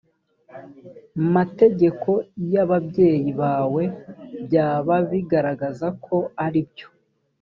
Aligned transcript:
mategeko 1.35 2.09
y 2.51 2.55
ababyeyi 2.63 3.29
bawe 3.41 3.83
byaba 4.45 4.95
bigaragaza 5.09 5.87
ko 6.05 6.15
aribyo 6.45 6.87